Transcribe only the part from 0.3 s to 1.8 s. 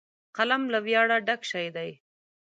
قلم له ویاړه ډک شی